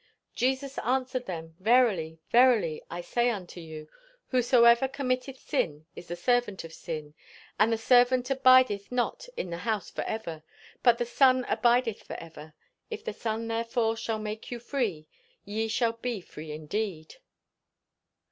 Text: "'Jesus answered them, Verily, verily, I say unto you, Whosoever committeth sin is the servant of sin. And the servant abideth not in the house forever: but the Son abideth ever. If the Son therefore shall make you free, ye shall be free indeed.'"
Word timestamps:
"'Jesus 0.33 0.79
answered 0.79 1.27
them, 1.27 1.53
Verily, 1.59 2.19
verily, 2.31 2.81
I 2.89 3.01
say 3.01 3.29
unto 3.29 3.59
you, 3.59 3.87
Whosoever 4.29 4.87
committeth 4.87 5.37
sin 5.37 5.85
is 5.95 6.07
the 6.07 6.15
servant 6.15 6.63
of 6.63 6.73
sin. 6.73 7.13
And 7.59 7.71
the 7.71 7.77
servant 7.77 8.27
abideth 8.31 8.91
not 8.91 9.27
in 9.37 9.51
the 9.51 9.59
house 9.59 9.91
forever: 9.91 10.41
but 10.81 10.97
the 10.97 11.05
Son 11.05 11.45
abideth 11.47 12.09
ever. 12.09 12.55
If 12.89 13.05
the 13.05 13.13
Son 13.13 13.47
therefore 13.47 13.95
shall 13.95 14.17
make 14.17 14.49
you 14.49 14.57
free, 14.59 15.07
ye 15.45 15.67
shall 15.67 15.93
be 15.93 16.19
free 16.19 16.51
indeed.'" 16.51 17.17